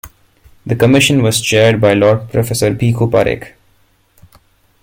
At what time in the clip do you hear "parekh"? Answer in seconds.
3.11-3.53